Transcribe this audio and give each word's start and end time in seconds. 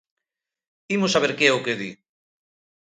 ¡Imos 0.95 1.13
saber 1.15 1.31
que 1.37 1.45
é 1.49 1.53
o 1.57 1.63
que 1.65 1.77
di! 1.79 1.91